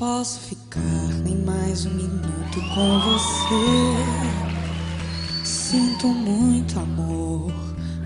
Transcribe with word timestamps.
posso 0.00 0.40
ficar 0.40 0.80
nem 1.22 1.36
mais 1.44 1.84
um 1.84 1.90
minuto 1.90 2.58
com 2.74 3.00
você. 3.00 3.54
Sinto 5.44 6.08
muito 6.08 6.78
amor, 6.80 7.52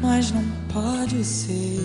mas 0.00 0.30
não 0.30 0.44
pode 0.70 1.24
ser. 1.24 1.82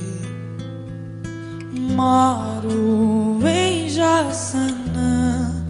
Moro 1.72 3.40
em 3.48 3.88
Jaçanã. 3.88 5.66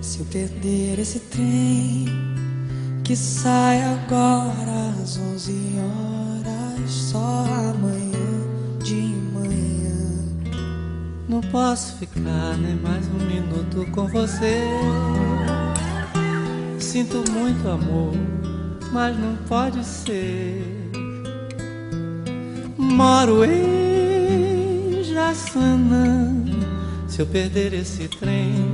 Se 0.00 0.20
eu 0.20 0.26
perder 0.26 1.00
esse 1.00 1.18
trem 1.18 2.06
que 3.02 3.16
sai 3.16 3.82
agora 3.82 4.94
às 5.02 5.18
11 5.18 5.52
horas, 5.76 6.90
só 6.90 7.44
Não 11.30 11.40
posso 11.42 11.94
ficar 11.98 12.58
nem 12.58 12.74
mais 12.74 13.06
um 13.06 13.24
minuto 13.24 13.88
com 13.92 14.08
você. 14.08 14.64
Sinto 16.76 17.22
muito 17.30 17.68
amor, 17.68 18.14
mas 18.90 19.16
não 19.16 19.36
pode 19.48 19.84
ser. 19.84 20.90
Moro 22.76 23.44
em 23.44 25.04
Jaçanã. 25.04 26.34
Se 27.06 27.22
eu 27.22 27.26
perder 27.26 27.74
esse 27.74 28.08
trem 28.08 28.68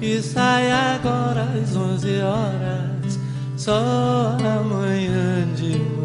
que 0.00 0.20
sai 0.20 0.72
agora 0.72 1.44
às 1.44 1.76
11 1.76 2.22
horas, 2.22 3.20
só 3.56 4.36
amanhã 4.40 5.46
de 5.54 5.78
manhã. 5.78 5.95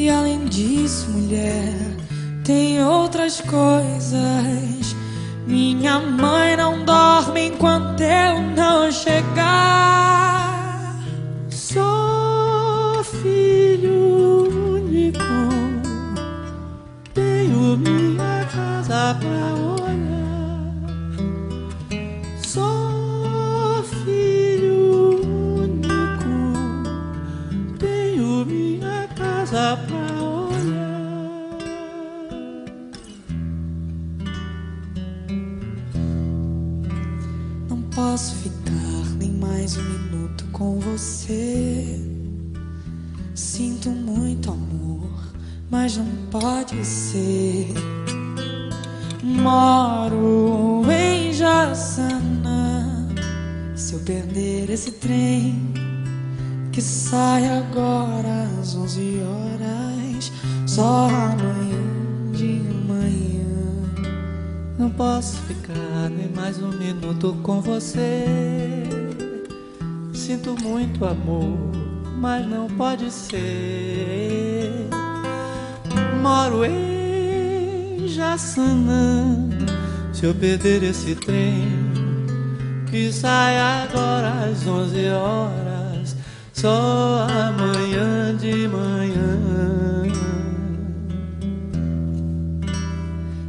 E 0.00 0.08
além 0.08 0.46
disso, 0.46 1.10
mulher, 1.10 1.74
tem 2.42 2.82
outras 2.82 3.38
coisas. 3.42 4.96
Minha 5.46 6.00
mãe 6.00 6.56
não 6.56 6.86
dorme 6.86 7.48
enquanto 7.48 8.00
eu 8.00 8.40
não 8.56 8.90
chegar. 8.90 9.69
Casa 29.50 29.76
pra 29.86 29.96
olhar. 30.22 31.58
Não 37.68 37.82
posso 37.94 38.36
ficar 38.36 39.16
nem 39.18 39.32
mais 39.32 39.76
um 39.76 39.82
minuto 39.82 40.44
com 40.52 40.78
você. 40.78 42.00
Sinto 43.34 43.90
muito 43.90 44.52
amor, 44.52 45.10
mas 45.68 45.96
não 45.96 46.06
pode 46.30 46.84
ser. 46.84 47.74
Moro 49.22 50.82
em 50.90 51.32
Jaçanã. 51.32 53.08
Se 53.74 53.94
eu 53.94 54.00
perder 54.00 54.70
esse 54.70 54.92
trem 54.92 55.89
que 56.72 56.80
sai 56.80 57.46
agora 57.48 58.48
às 58.60 58.74
11 58.74 59.22
horas, 59.22 60.32
só 60.66 61.08
amanhã 61.08 62.32
de 62.32 62.62
manhã. 62.86 64.10
Não 64.78 64.90
posso 64.90 65.36
ficar 65.42 66.08
nem 66.10 66.28
mais 66.28 66.62
um 66.62 66.70
minuto 66.70 67.36
com 67.42 67.60
você. 67.60 68.24
Sinto 70.12 70.54
muito 70.62 71.04
amor, 71.04 71.58
mas 72.18 72.46
não 72.46 72.68
pode 72.68 73.10
ser. 73.10 74.88
Moro 76.22 76.64
em 76.64 78.06
Jaçanã. 78.06 79.48
Se 80.12 80.26
eu 80.26 80.34
perder 80.34 80.82
esse 80.82 81.14
trem 81.14 81.66
que 82.90 83.10
sai 83.12 83.56
agora 83.58 84.50
às 84.50 84.66
11 84.66 85.08
horas, 85.08 85.89
só 86.60 87.26
amanhã 87.26 88.36
de 88.36 88.68
manhã. 88.68 90.04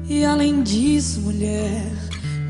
E 0.08 0.24
além 0.24 0.64
disso, 0.64 1.20
mulher, 1.20 1.92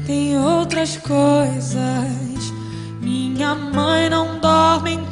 tem 0.05 0.37
outras 0.37 0.97
coisas. 0.97 2.53
Minha 3.01 3.55
mãe 3.55 4.07
não 4.07 4.39
dorme 4.39 4.91
chegar. 4.91 5.10